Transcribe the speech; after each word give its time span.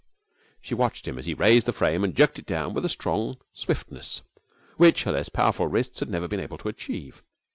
She 0.63 0.73
watched 0.73 1.07
him 1.07 1.19
as 1.19 1.27
he 1.27 1.35
raised 1.35 1.67
the 1.67 1.71
frame 1.71 2.03
and 2.03 2.15
jerked 2.15 2.39
it 2.39 2.47
down 2.47 2.73
with 2.73 2.83
a 2.83 2.89
strong 2.89 3.37
swiftness 3.53 4.23
which 4.77 5.03
her 5.03 5.11
less 5.11 5.29
powerful 5.29 5.67
wrists 5.67 5.99
had 5.99 6.09
never 6.09 6.27
been 6.27 6.39
able 6.39 6.57
to 6.57 6.69
achieve. 6.69 7.21